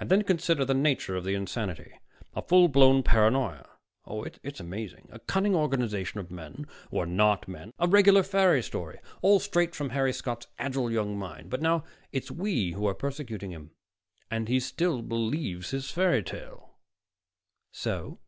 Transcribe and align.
"And 0.00 0.10
then 0.10 0.22
consider 0.24 0.64
the 0.64 0.74
nature 0.74 1.14
of 1.14 1.22
the 1.22 1.34
insanity 1.34 1.92
a 2.34 2.42
full 2.42 2.66
blown 2.66 3.04
paranoia 3.04 3.70
oh, 4.04 4.24
it's 4.42 4.58
amazing. 4.58 5.08
A 5.12 5.20
cunning 5.20 5.54
organization 5.54 6.18
of 6.18 6.32
men 6.32 6.66
who 6.90 6.98
are 6.98 7.06
not 7.06 7.46
men, 7.46 7.72
a 7.78 7.86
regular 7.86 8.24
fairy 8.24 8.64
story, 8.64 8.98
all 9.22 9.38
straight 9.38 9.76
from 9.76 9.90
Harry 9.90 10.12
Scott's 10.12 10.48
agile 10.58 10.90
young 10.90 11.16
mind. 11.16 11.50
But 11.50 11.62
now 11.62 11.84
it's 12.10 12.32
we 12.32 12.72
who 12.72 12.84
are 12.88 12.94
persecuting 12.94 13.52
him, 13.52 13.70
and 14.28 14.48
he 14.48 14.58
still 14.58 15.02
believes 15.02 15.70
his 15.70 15.88
fairy 15.88 16.24
tale." 16.24 16.74
"So?" 17.70 18.18